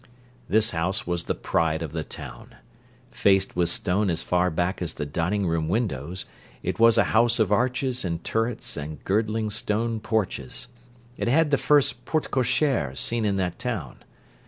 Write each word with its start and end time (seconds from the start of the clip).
This 0.49 0.71
house 0.71 1.05
was 1.05 1.25
the 1.25 1.35
pride 1.35 1.83
of 1.83 1.91
the 1.91 2.03
town. 2.03 2.55
Faced 3.11 3.55
with 3.55 3.69
stone 3.69 4.09
as 4.09 4.23
far 4.23 4.49
back 4.49 4.81
as 4.81 4.95
the 4.95 5.05
dining 5.05 5.45
room 5.45 5.69
windows, 5.69 6.25
it 6.63 6.79
was 6.79 6.97
a 6.97 7.03
house 7.13 7.37
of 7.37 7.51
arches 7.51 8.03
and 8.03 8.23
turrets 8.23 8.75
and 8.75 9.03
girdling 9.03 9.51
stone 9.51 9.99
porches: 9.99 10.69
it 11.17 11.27
had 11.27 11.51
the 11.51 11.57
first 11.59 12.03
porte 12.05 12.31
cochere 12.31 12.95
seen 12.97 13.25
in 13.25 13.35
that 13.35 13.59
town. 13.59 14.03